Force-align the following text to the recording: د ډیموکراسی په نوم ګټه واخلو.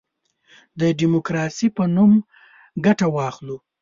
د 0.79 0.81
ډیموکراسی 0.99 1.67
په 1.77 1.83
نوم 1.95 2.11
ګټه 2.85 3.07
واخلو. 3.15 3.57